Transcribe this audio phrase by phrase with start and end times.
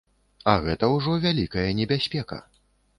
[0.53, 2.45] А гэта ўжо вялікая небяспека.